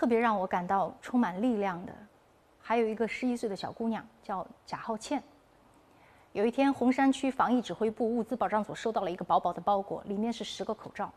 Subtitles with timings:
[0.00, 1.92] 特别让我感到充满力量的，
[2.58, 5.22] 还有一个十一岁的小姑娘，叫贾浩倩。
[6.32, 11.12] 有一天，红山区防疫指挥部物资保障所收到了一个薄薄的包裹，里面是十个口罩，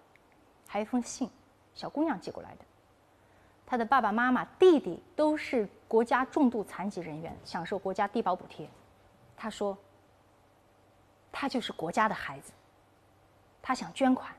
[0.68, 1.30] 还有一封信，
[1.74, 2.66] 小姑娘寄过来的。
[3.66, 8.70] 她的爸爸妈妈、弟弟都是国家重度残疾人员，享受国家低保补贴。
[9.38, 9.78] 她说
[11.32, 12.52] ：“她就是国家的孩子，
[13.62, 14.36] 她想捐款，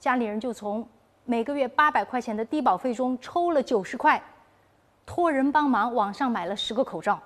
[0.00, 0.84] 家里人就从
[1.30, 4.22] 每个月八百块钱的低保费中抽了九十块，
[5.04, 7.20] 托人帮忙网上买了十个口罩，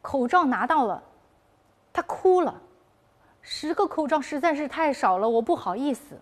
[0.00, 1.02] 口罩拿到了。”
[1.92, 2.54] 他哭了，
[3.42, 6.16] 十个口罩实在是太少了，我不好意思。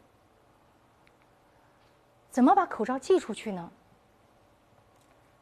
[2.31, 3.71] 怎么把口罩寄出去呢？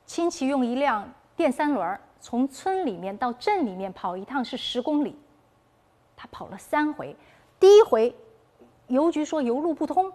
[0.04, 5.16] 亲戚用一辆电三轮儿从村里面到镇里面跑一趟是十公里，
[6.16, 7.14] 他跑了三回，
[7.60, 8.12] 第一回
[8.88, 10.12] 邮局说邮路不通，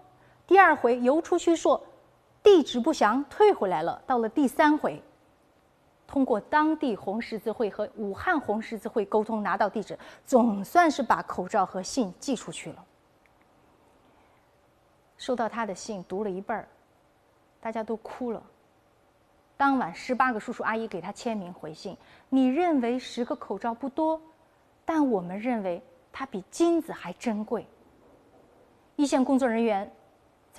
[0.50, 1.80] 第二回邮出去说
[2.42, 5.00] 地址不详，退回来了，到了第三回。
[6.08, 12.84] 通过当地红十字会和武汉红十字会沟通，拿到地址，总算是把口罩和信寄出去了。
[15.18, 16.68] 收到他的信，读了一半儿，
[17.60, 18.42] 大家都哭了。
[19.56, 21.96] 当晚，十八个叔叔阿姨给他签名回信。
[22.28, 24.20] 你认为十个口罩不多，
[24.84, 25.80] 但我们认为
[26.10, 27.64] 它比金子还珍贵。
[28.96, 29.88] 一线工作人员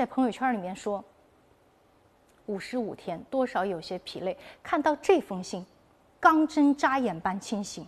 [0.02, 1.04] 在朋友圈里面说。
[2.48, 4.36] 五十五天，多少有些疲累。
[4.64, 5.64] 看到这封信，
[6.20, 7.88] 钢针扎眼般清醒。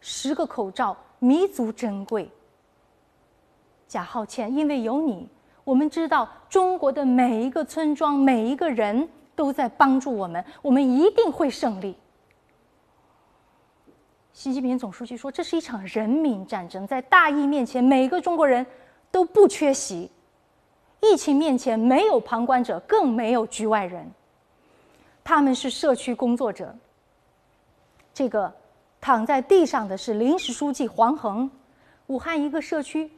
[0.00, 2.30] 十个口罩弥足珍贵。
[3.86, 5.28] 贾浩倩，因为有你，
[5.62, 11.94] 我们知道中国的每一个村庄、每一个人都在帮助我们，我们一定会胜利。
[14.32, 18.64] 习近平总书记说：“这是一场人民战争，在大义面前，每个中国人
[19.10, 20.10] 都不缺席。”
[21.00, 24.10] 疫情面前，没有旁观者，更没有局外人。
[25.22, 26.74] 他们是社区工作者。
[28.14, 28.52] 这个
[29.00, 31.50] 躺在地上的是临时书记黄恒。
[32.06, 33.10] 武汉一个社区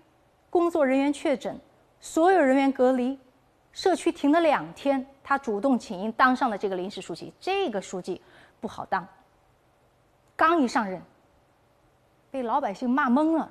[0.50, 1.58] 工作人员确诊，
[2.00, 3.19] 所有人员隔离，
[3.72, 5.06] 社区停了两天。
[5.22, 7.32] 他主动请缨当上了这个临时书记。
[7.38, 8.20] 这个书记
[8.60, 9.06] 不好当。
[10.34, 11.03] 刚一上任，
[12.30, 13.50] 被老百姓骂懵了，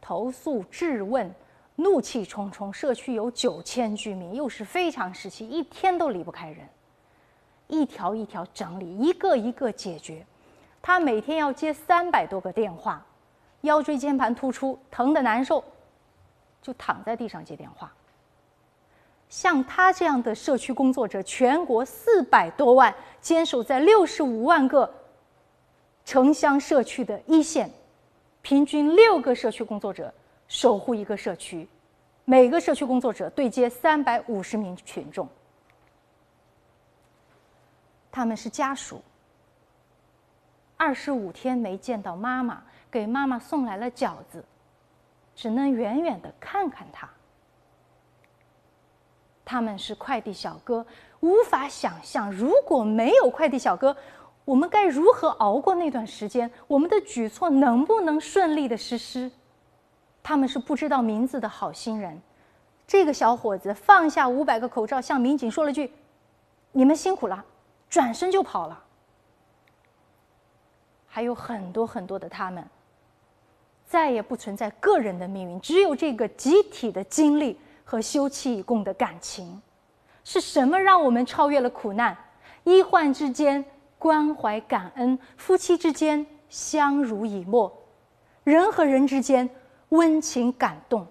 [0.00, 1.32] 投诉质问。
[1.76, 6.66] 怒气冲冲，社区有九千居民，又是非常时期，一天都离不开人，
[7.68, 10.24] 一条一条整理，一个一个解决。
[10.80, 13.04] 他每天要接三百多个电话，
[13.62, 15.62] 腰椎间盘突出，疼得难受，
[16.62, 17.92] 就躺在地上接电话。
[19.28, 24.88] 像他这样的社区工作者，全国四百多万，坚守在六十五万个
[26.04, 27.68] 城乡社区的一线，
[28.40, 30.14] 平均六个社区工作者。
[30.48, 31.68] 守护一个社区，
[32.24, 35.28] 每个社区工作者对接三百五十名群众，
[38.10, 39.02] 他们是家属。
[40.76, 44.44] 二十五天没见到妈妈，给妈妈送来了饺子，
[45.34, 47.08] 只能远远的看看她。
[49.44, 50.84] 他们是快递小哥，
[51.20, 53.96] 无法想象如果没有快递小哥，
[54.44, 56.50] 我们该如何熬过那段时间？
[56.66, 59.30] 我们的举措能不能顺利的实施？
[60.26, 62.20] 他们是不知道名字的好心人。
[62.84, 65.88] 这个小伙子放下五百个口罩，向民警说了句
[66.72, 67.44] ：“你们辛苦了”，
[67.88, 68.82] 转身就跑了。
[71.06, 72.68] 还有很多很多的他们，
[73.86, 79.62] 再也不存在个人的命运，只有这个集体的经历和休戚与共的感情。
[80.24, 82.16] 是什么让我们超越了苦难？
[82.64, 83.64] 医患之间
[83.96, 87.72] 关怀感恩，夫妻之间相濡以沫，
[88.42, 89.48] 人和人之间。
[89.90, 91.06] 温情感动，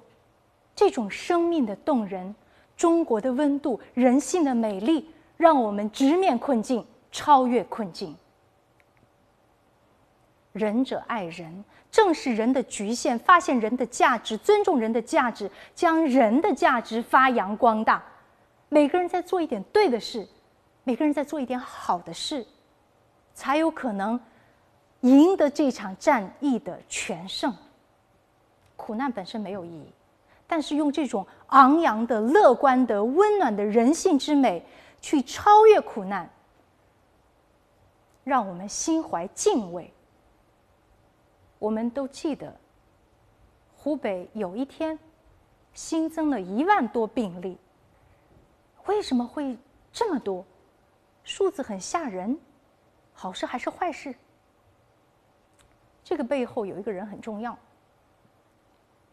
[0.76, 2.36] 这种生命的动人，
[2.76, 8.16] 中国的温度，人性的美丽，让我们直面困境，超越困境。
[10.52, 18.04] 仁者爱人，正是人的局限，发现人的价值，尊重人的价值，将人的价值发扬光大。
[18.70, 20.28] 每个人在做一点对的事，
[20.84, 22.46] 每个人在做一点好的事，
[23.34, 24.20] 才有可能
[25.02, 27.54] 赢得这场战役的全胜。
[28.76, 29.92] 苦难本身没有意义，
[30.48, 34.66] 但是用这种昂扬的、乐观的、温暖的人性之美
[35.02, 36.30] 去超越苦难，
[38.24, 39.92] 让我们心怀敬畏。
[41.58, 42.54] 我们都记得，
[43.76, 45.00] 湖北有一天
[45.74, 47.58] 新增了一万多病例，
[48.86, 49.58] 为什么会
[49.92, 50.46] 这么多？
[51.24, 52.38] 数字很吓人，
[53.14, 54.14] 好事还是坏事？
[56.04, 57.58] 这个背后有一个人很重要。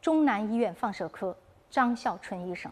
[0.03, 1.35] 中南医院放射科
[1.71, 2.71] 张孝春医生，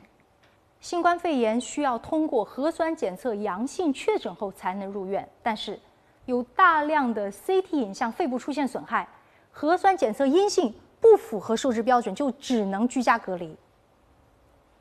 [0.80, 5.78] 新冠肺炎需要通过核酸检测阳性确诊后才能入院，但是
[6.26, 9.08] 有大量的 CT 影像肺部出现损害，
[9.52, 13.56] 核酸检测阴性不符合收治标准，就只能居家隔离。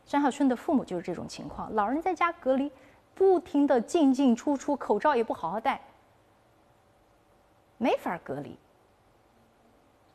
[0.07, 2.71] 张小春的父母就是这种情况，老人在家隔离，
[3.13, 5.79] 不停的进进出出，口罩也不好好戴，
[7.77, 8.57] 没法隔离。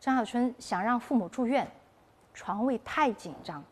[0.00, 1.70] 张小春想让父母住院，
[2.34, 3.64] 床位太紧张。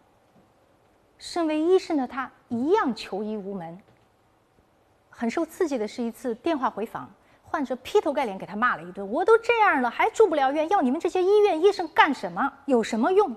[1.18, 3.78] 身为医生的他一样求医无门。
[5.10, 7.08] 很受刺激的是一次电话回访，
[7.42, 12.50] 患者劈头盖脸给他骂了一顿：“我都这样了，还住不了院，要你们这些医院医生干什么？
[12.64, 13.36] 有什么用？”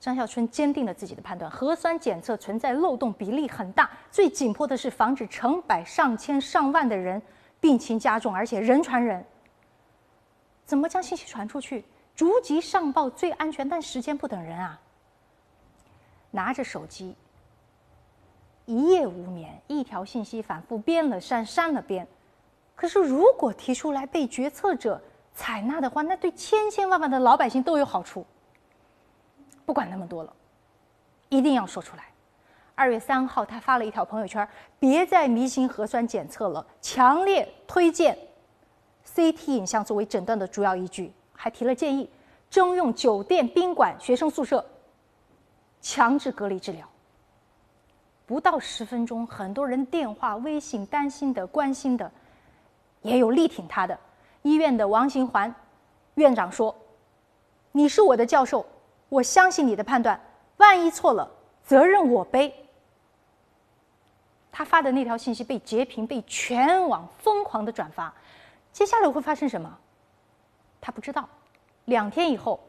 [0.00, 3.88] 张孝春坚定了自己的判断：核酸检测存在漏洞，比例很大。
[4.10, 7.22] 最紧迫的是防止成百上千上万的人
[7.60, 9.24] 病情加重，而且人传人。
[10.64, 11.84] 怎么将信息传出去？
[12.14, 14.80] 逐级上报最安全，但时间不等人啊！
[16.30, 17.14] 拿着手机，
[18.64, 22.06] 一夜无眠，一条信息反复编了删，删了编。
[22.74, 25.00] 可是，如果提出来被决策者
[25.34, 28.24] 采纳的话，那对千千万万的老百姓都有好处。
[29.64, 30.32] 不管那么多了，
[31.28, 32.04] 一定要说出来。
[32.74, 34.46] 二月三号，他发了一条朋友圈
[34.78, 38.16] ：“别再迷信核酸检测了，强烈推荐
[39.06, 41.12] CT 影像作为诊断的主要依据。”
[41.42, 42.08] 还提了建议：
[42.48, 44.64] 征用酒店、宾馆、学生宿舍。
[45.80, 46.88] 强制隔离治疗，
[48.24, 52.08] 不到十分钟，很多人电话、微信担心的、关心的，
[53.00, 53.98] 也有力挺他的。
[54.42, 55.52] 医院的王行环
[56.14, 56.72] 院长说
[57.72, 58.64] ：“你是我的教授，
[59.08, 60.20] 我相信你的判断，
[60.58, 61.28] 万一错了，
[61.64, 62.54] 责任我背。”
[64.52, 68.14] 他发的那条信息被截屏，被全网疯狂的转发。
[68.72, 69.78] 接下来会发生什么？
[70.82, 71.26] 他不知道。
[71.86, 72.60] 两天以后。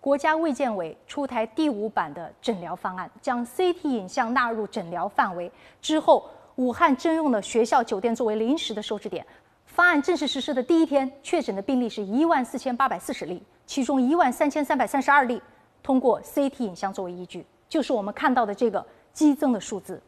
[0.00, 5.50] 国家卫健委出台第五版的诊疗方案，将 CT 影像纳入诊疗范围。
[5.80, 9.26] 之后，武汉征用了学校、酒店作为临时的收治点。
[9.64, 15.40] 方案正式实施的第一天，确诊的病例是一万四千八百四十例，其中一万三千三百三十二例
[15.82, 18.84] 通过 CT 影像作为依据，就是我们看到的这个
[19.14, 20.02] 激增的数字，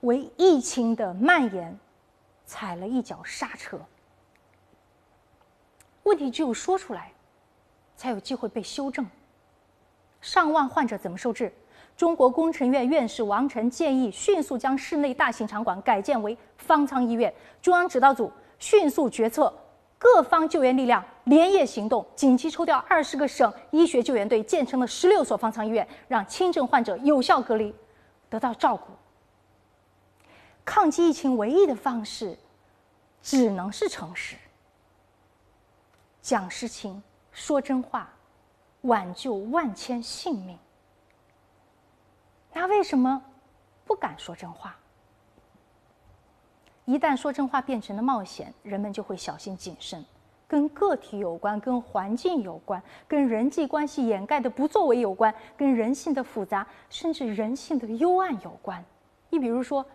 [0.00, 1.78] 为疫情的蔓延
[2.44, 3.78] 踩了一脚刹车。
[6.06, 7.12] 问题只有说出来。
[7.98, 9.06] 才有机会被修正。
[10.20, 11.50] 上万患者怎么收治？
[11.96, 17.32] 中国工程院院士王晨建议迅速将室内大型场馆改建为方舱医院。
[17.62, 19.50] 中央指导组迅速决策，
[19.96, 27.74] 各方救援力量连夜行动，紧急抽调二十个省医学救援队，建成了十六所方舱医院，让轻症患者有效隔离，
[28.28, 28.92] 得到照顾。
[30.66, 32.36] 抗击疫情唯一的方式，
[33.22, 34.36] 只能是诚实，
[36.26, 37.00] 讲实情。
[37.30, 38.10] 说真话，
[38.80, 40.58] 挽救万千性命。
[42.52, 43.22] 那为什么
[43.84, 44.76] 不敢说真话？
[46.84, 50.04] 一旦说真话变成了冒险，人们就会小心谨慎。
[50.48, 58.84] 跟个体有关，跟环境有关，跟人际关系掩盖的不作为有关，跟人性的复杂甚至人性的幽暗有关。
[59.30, 59.86] 你比如说，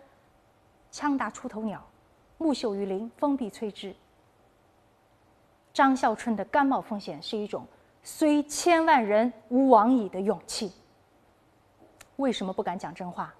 [0.90, 1.84] 枪打出头鸟，
[2.38, 3.94] 木秀于林，风必摧之。
[5.72, 7.66] 张孝春的甘冒风险是一种
[8.02, 10.72] 虽千万人吾往矣的勇气。
[12.16, 13.32] 为什么不敢讲真话？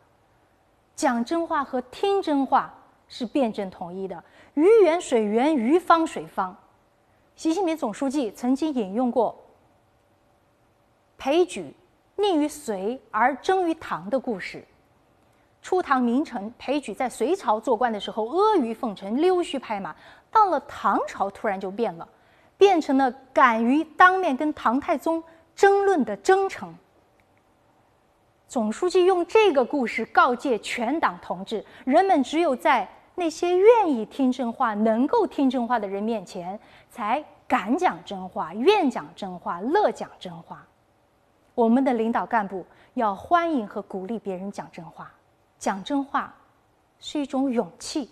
[0.95, 2.73] 讲真话和听真话
[3.09, 4.23] 是辩证统一的，
[4.55, 6.57] 鱼圆水圆，鱼方水方。
[7.35, 9.37] 习近平总书记曾经引用过
[11.17, 11.75] 裴矩
[12.17, 14.65] 宁于隋而争于唐的故事。
[15.61, 19.95] 初唐名臣裴矩在隋朝做官的时候阿谀奉承、溜须拍马，
[20.31, 22.09] 到了唐朝突然就变了。
[22.63, 25.21] 变成了敢于当面跟唐太宗
[25.53, 26.73] 争论的征程。
[28.47, 36.57] 总书记用这个故事告诫全党同志：人们只有在那些愿意听真话、能够听真话的人面前，
[36.89, 40.65] 才敢讲真话、愿讲真话、乐讲真话。
[41.57, 42.65] 我们的领导干部
[42.95, 45.13] 要欢迎和鼓励别人讲真话。
[45.59, 46.33] 讲真话
[47.01, 48.09] 是一种勇气，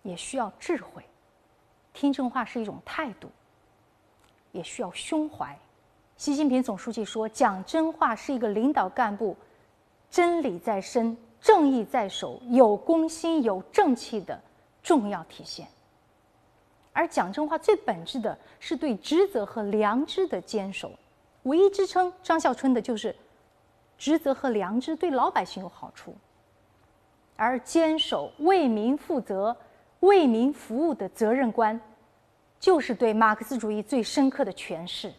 [0.00, 1.02] 也需要智慧；
[1.92, 3.30] 听真话是一种态度。
[4.52, 5.56] 也需要胸怀。
[6.16, 9.36] 习近平总书记说：“讲真话是一个领导干部
[10.10, 14.38] 真理在身、正义在手、有公心、有正气的
[14.82, 15.66] 重要体现。”
[16.92, 20.90] 而讲真话最本质的是对职责和良知的坚守。
[21.44, 23.16] 唯一支撑张孝春的就是
[23.96, 26.14] 职责和良知对老百姓有好处，
[27.36, 29.56] 而坚守为民负责、
[30.00, 31.80] 为民服务的责任观。
[32.60, 35.12] 就是对马克思主义最深刻的诠释。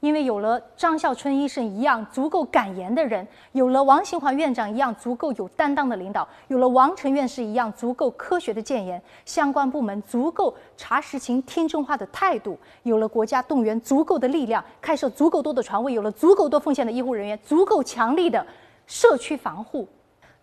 [0.00, 18.46] 因为有了张孝春医生一样足够敢言的人，有了王新华院长一样足够有担当的领导，有了王成院士一样足够科学的谏言，相关部门足够查实情、听真话的态度，有了国家动员足够的力量，开设足够多的床位，有了足够多奉献的医护人员，足够强力的
[18.86, 19.88] 社区防护，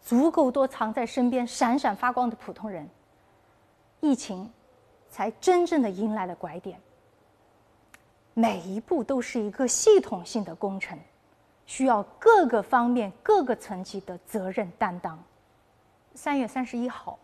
[0.01, 2.89] 足够多藏在身边闪闪发光的普通人，
[4.01, 4.51] 疫情
[5.13, 6.81] 才真正的迎来了拐点。
[8.33, 10.97] 每一步都是一个系统性的工程，
[11.67, 15.23] 需要各个方面、各个层级的责任担当。
[16.15, 17.19] 三月三十一号，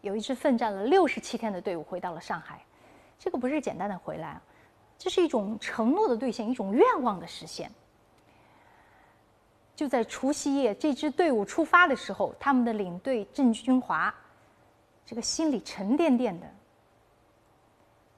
[0.00, 2.64] 有一支奋战了六十七天的队伍回到了上海。
[3.18, 4.40] 这个不是简单的回来，
[4.96, 7.70] 这是一种承诺的兑现，一种愿望的实现。
[9.76, 14.14] 就在除夕夜，这支队伍出发的时候，他们的领队郑军华，
[15.04, 16.46] 这个心里沉甸甸的。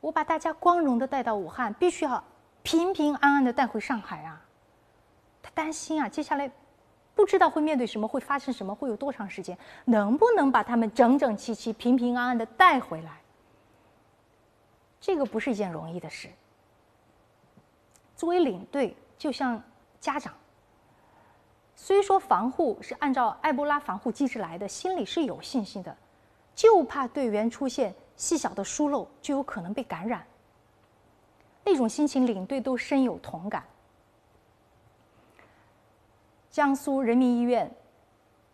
[0.02, 2.22] 我把大家光荣的带到武汉，必须要
[2.64, 4.44] 平平安安的带回上海啊！
[5.40, 6.50] 他担心啊，接下来
[7.14, 13.20] 不知道会面对什么，会发生什么，会有多长时间，能不能把他们整整齐齐、平平安安的带回来？
[15.00, 16.28] 这个不是一件容易的事。
[18.16, 19.62] 作为领队，就像
[20.00, 20.34] 家长，
[21.76, 25.96] 虽说防护是按照埃博拉防护机制来的，心里是有信心的，
[26.56, 27.94] 就怕队员出现。
[28.22, 30.24] 细小的疏漏就有可能被感染，
[31.64, 33.64] 那种心情领队都深有同感。
[36.48, 37.68] 江苏人民医院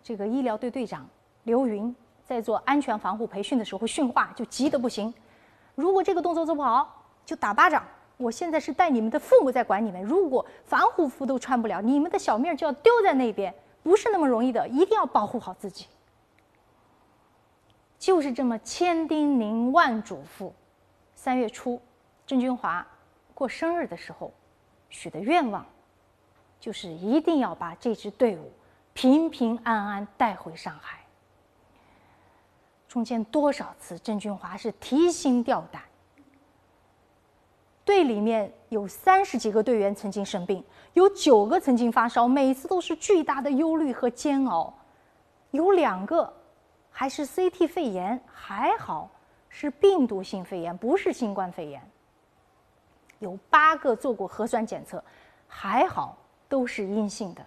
[0.03, 1.07] 这个医疗队队长
[1.43, 1.95] 刘云
[2.25, 5.13] 在做安全防护培训的时候训话就急得不行，
[5.75, 7.85] 如果这个动作做不好就打巴掌。
[8.17, 15.87] 我现在是带你们的父母在管你们，如果防护服都穿不了，你们的小命就要丢在那边，不是那么容易的，一定要保护好自己。
[17.99, 20.52] 就是这么千叮咛万嘱咐。
[21.17, 21.81] 三月初，
[22.25, 22.87] 郑军华
[23.35, 24.33] 过生日的时候，
[24.88, 25.67] 许的愿望，
[26.61, 28.52] 就是一定要把这支队伍
[28.95, 31.00] 平平安安带回上海。
[32.87, 35.83] 中间多少次，郑军华是提心吊胆。
[37.85, 40.62] 队里面有三十几个队员曾经生病，
[40.93, 44.73] 有九个曾经发烧，每次都是巨大的忧虑和煎熬。
[45.50, 46.33] 有两个。
[46.99, 49.09] 还是 CT 肺炎，还好
[49.49, 51.81] 是病毒性肺炎，不是新冠肺炎。
[53.21, 55.00] 有八个做过核酸检测，
[55.47, 57.47] 还好都是阴性的。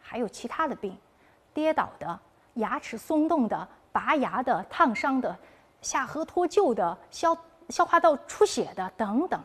[0.00, 0.96] 还有其他的病，
[1.52, 2.20] 跌倒的、
[2.54, 5.36] 牙齿松动的、拔牙的、烫伤的、
[5.80, 7.36] 下颌脱臼的、消
[7.70, 9.42] 消化道出血的等等。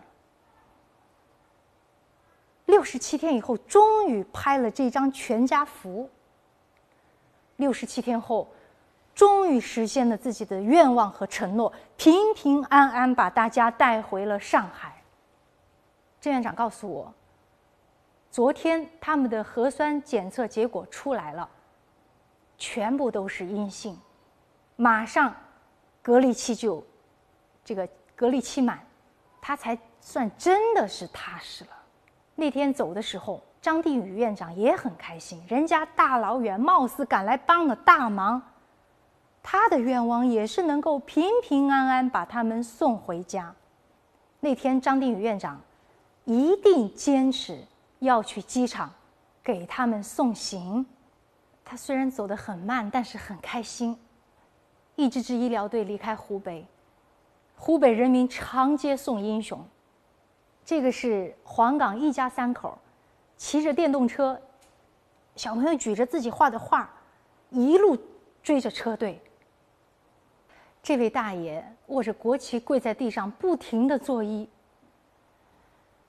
[2.68, 6.08] 六十七天以后，终于拍了这张全家福。
[7.56, 8.48] 六十七天后。
[9.14, 15.02] 终于实现了自己的愿望和承诺，平平安安把大家带回了上海。
[16.20, 17.14] 郑院长告诉我，
[18.30, 21.48] 昨天他们的核酸检测结果出来了，
[22.58, 24.00] 全部都是阴性，
[24.76, 25.36] 马上
[26.02, 26.84] 隔离期就
[27.64, 28.80] 这个隔离期满，
[29.42, 31.72] 他才算真的是踏实了。
[32.34, 38.42] 那天走的时候，张定宇院长也很开心，人家大老远貌似赶来帮了大忙。
[39.44, 43.54] 他的愿望也是能够平平安安把他们送回家。
[44.40, 45.60] 那天，张定宇院长
[46.26, 47.60] 一定坚持
[48.00, 48.92] 要去机场
[49.44, 50.86] 给他们送行。
[51.66, 53.98] 他虽然走得很慢，但是很开心。
[54.96, 56.66] 一支支医疗队离开湖北，
[57.56, 59.64] 湖北人民长街送英雄。
[60.64, 62.78] 这个是黄冈一家三口，
[63.38, 64.40] 骑着电动车，
[65.36, 66.90] 小朋友举着自己画的画，
[67.50, 67.98] 一路
[68.44, 69.20] 追着车队。
[70.84, 74.48] 这位大爷握着国旗跪在地上，不停的作揖。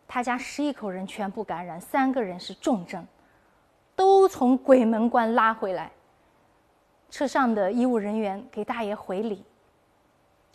[0.08, 3.06] 他家十一口人全部感染，三个人是重症，
[3.94, 5.90] 都从鬼门关拉回来。
[7.10, 9.44] 车上的医务人员给大爷回礼。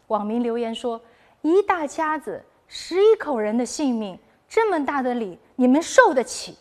[0.07, 0.99] 网民留言说
[1.43, 6.57] ：“一大家子十一口人的性命，这么大的礼，你们受得起？”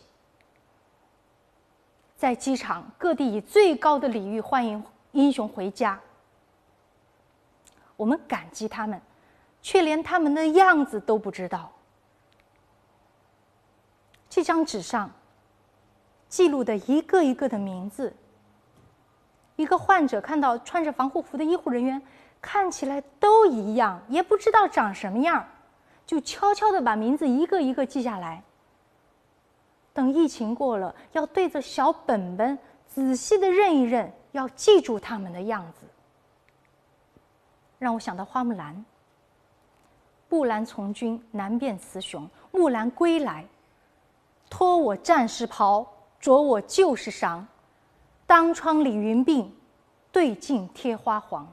[2.15, 5.99] 在机场，各地以最高的礼遇欢迎英雄回家。
[7.97, 9.01] 我们感激他们，
[9.61, 11.69] 却连他们的样子都不知道。
[14.29, 15.09] 这张纸上
[16.29, 18.15] 记录的一个一个的名字，
[19.55, 22.01] 一个患者看到穿着防护服的医护人员，
[22.39, 25.45] 看起来都一样，也不知道长什么样，
[26.05, 28.43] 就悄悄的把名字一个一个记下来。
[29.91, 35.87] 等疫情过了，要对着小本本仔细的认一认，要记住他们的样子。
[37.79, 38.85] 让我想到花木兰。
[40.29, 43.45] 木兰从军，难辨雌雄；木兰归来，
[44.49, 45.87] 脱我战士袍，
[46.19, 47.43] 着我旧时裳。
[48.25, 49.47] 当窗理云鬓，
[50.11, 51.47] 对镜贴花黄。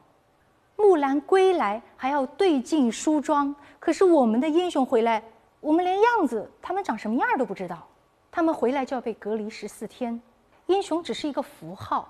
[0.77, 5.23] 木兰归来还要对镜梳妆，可是我们的英雄回来，
[5.61, 7.87] 我们连样子他们长什么样都不知道。
[8.33, 10.21] 他们回来就要被隔离十四天。
[10.67, 12.09] 英雄只是一个符号，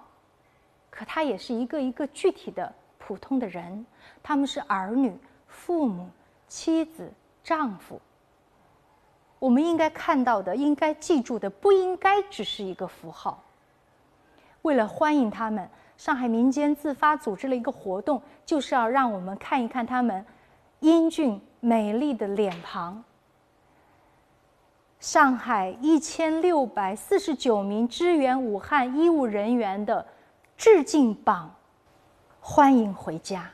[0.88, 2.72] 可他也是一个一个具体的
[3.06, 3.84] 普通的人。
[4.22, 5.14] 他们是儿女、
[5.46, 6.08] 父母、
[6.48, 8.00] 妻子、丈夫。
[9.38, 13.42] 我们应该看到的、应该记住的，不应该只是一个符号。
[14.62, 15.68] 为了欢迎他们，
[15.98, 20.24] 上海民间自发组织了一个活动，就是要让我们看一看他们
[20.80, 23.04] 英俊美丽的脸庞。
[24.98, 30.06] 上海一千六百四十九名支援武汉医务人员的
[30.56, 31.54] 致敬榜，
[32.46, 33.50] 欢迎回家。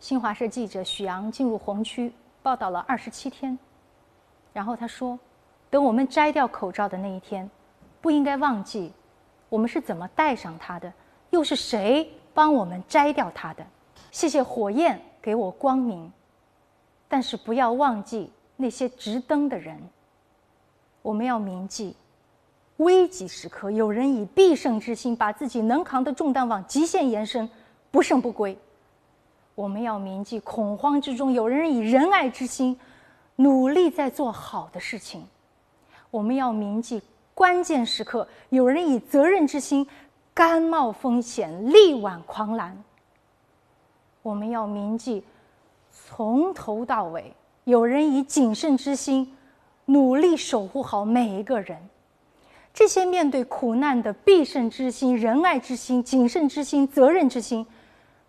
[0.00, 2.10] 新华社记者许阳进入红区
[2.42, 3.56] 报道了二十七天，
[4.50, 5.18] 然后他说
[5.68, 7.48] ：“等我们摘掉口罩的那一天，
[8.00, 8.90] 不应该忘记。”
[9.50, 10.90] 我们是怎么戴上它的？
[11.28, 13.66] 又是谁帮我们摘掉它的？
[14.10, 16.10] 谢谢火焰给我光明，
[17.08, 19.78] 但是不要忘记那些直灯的人。
[21.02, 21.94] 我们要铭记，
[22.78, 27.46] 危急时刻有人以必胜之心把自己能扛的重担往极限延伸，
[27.92, 28.58] 不胜不归。
[29.54, 32.76] 我们要铭记，恐慌之中有人以仁爱之心
[33.36, 35.24] 努力在做好的事情。
[36.10, 37.00] 我们要铭记。
[37.34, 39.86] 关键时刻，有人以责任之心
[40.34, 42.82] 甘冒风险、力挽狂澜。
[44.20, 45.24] 我们要铭记，
[45.90, 47.34] 从头到尾，
[47.64, 49.34] 有人以谨慎之心
[49.86, 51.78] 努力守护好每一个人。
[52.74, 57.66] 这些面对苦难的必胜之心、仁爱之心、谨慎之心、责任之心，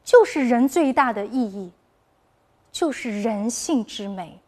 [0.03, 1.72] 就是人最大的意义，
[2.72, 4.39] 就是人性之美。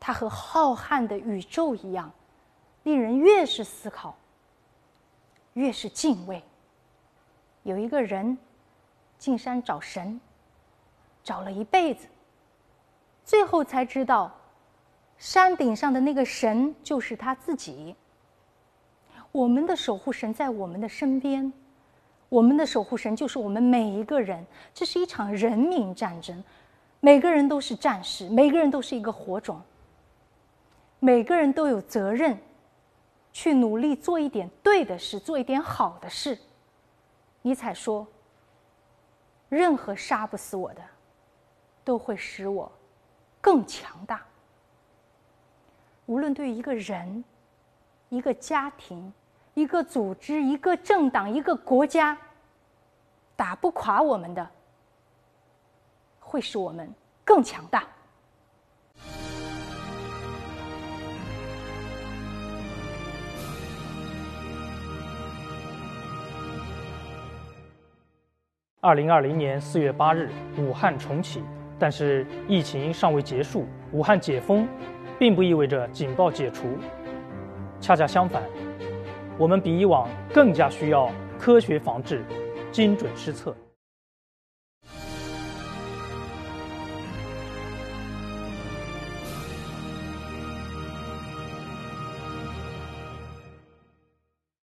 [0.00, 2.10] 它和浩瀚的宇宙一样。
[2.84, 4.16] 令人越是思考，
[5.52, 6.42] 越是敬畏。
[7.62, 8.38] 有一个人
[9.18, 10.18] 进山找神，
[11.22, 12.06] 找了一辈子，
[13.26, 14.34] 最后才知道，
[15.18, 17.94] 山顶上的那个神就是他自己。
[19.30, 21.52] 我们的守护神在我们的身边，
[22.28, 24.44] 我们的守护神就是我们每一个人。
[24.74, 26.42] 这是一场人民战争，
[27.00, 29.60] 每个人都是战士，每个人都是一个火种，
[30.98, 32.38] 每个人都有责任。
[33.30, 36.36] 去努力做一点对的事，做一点好的事。
[37.42, 38.04] 尼采说
[39.48, 40.82] ：“任何杀不死我的，
[41.84, 42.72] 都会使我
[43.40, 44.24] 更强大。”
[46.06, 47.22] 无论对于一个人、
[48.08, 49.12] 一个家庭、
[49.58, 52.16] 一个组织、一个政党、一个国家，
[53.34, 54.48] 打不垮我们的，
[56.20, 56.88] 会使我们
[57.24, 57.82] 更强大。
[68.80, 71.42] 二零二零年四月八日，武汉重启，
[71.80, 73.66] 但是疫情尚未结束。
[73.90, 74.68] 武汉解封，
[75.18, 76.78] 并不意味着警报解除，
[77.80, 78.40] 恰恰相反，
[79.38, 82.24] 我们比以往更加需要科学防治，
[82.72, 83.54] 精准施策。